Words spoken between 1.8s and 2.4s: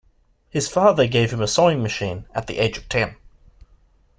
machine